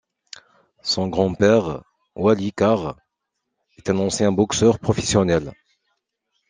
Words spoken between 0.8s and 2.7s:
Son grand-père, Wally